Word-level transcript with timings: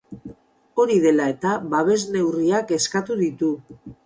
Hori 0.83 0.95
dela 1.03 1.27
eta, 1.33 1.51
babes 1.75 2.01
neurriak 2.17 2.75
eskatu 2.79 3.21
ditu. 3.23 3.53